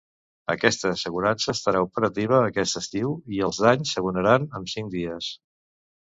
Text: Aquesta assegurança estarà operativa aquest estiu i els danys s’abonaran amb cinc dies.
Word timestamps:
Aquesta 0.51 0.91
assegurança 0.91 1.53
estarà 1.57 1.83
operativa 1.87 2.39
aquest 2.45 2.79
estiu 2.81 3.11
i 3.39 3.41
els 3.49 3.59
danys 3.65 3.91
s’abonaran 3.97 4.49
amb 4.61 4.73
cinc 4.73 4.91
dies. 4.95 5.29